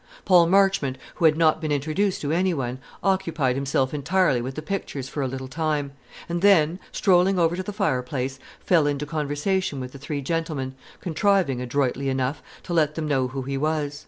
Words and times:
Paul 0.25 0.47
Marchmont, 0.47 0.97
who 1.17 1.25
had 1.25 1.37
not 1.37 1.61
been 1.61 1.71
introduced 1.71 2.21
to 2.21 2.31
any 2.31 2.55
one, 2.55 2.79
occupied 3.03 3.55
himself 3.55 3.93
entirely 3.93 4.41
with 4.41 4.55
the 4.55 4.63
pictures 4.63 5.07
for 5.07 5.21
a 5.21 5.27
little 5.27 5.47
time; 5.47 5.91
and 6.27 6.41
then, 6.41 6.79
strolling 6.91 7.37
over 7.37 7.55
to 7.55 7.61
the 7.61 7.71
fireplace, 7.71 8.39
fell 8.65 8.87
into 8.87 9.05
conversation 9.05 9.79
with 9.79 9.91
the 9.91 9.99
three 9.99 10.23
gentlemen, 10.23 10.73
contriving, 11.01 11.61
adroitly 11.61 12.09
enough, 12.09 12.41
to 12.63 12.73
let 12.73 12.95
them 12.95 13.07
know 13.07 13.27
who 13.27 13.43
he 13.43 13.59
was. 13.59 13.99